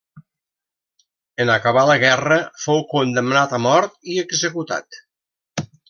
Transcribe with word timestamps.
En 1.45 1.51
acabar 1.57 1.83
la 1.91 1.99
guerra 2.05 2.39
fou 2.65 2.81
condemnat 2.95 3.57
a 3.59 3.61
mort 3.69 3.97
i 4.15 4.19
executat. 4.27 5.03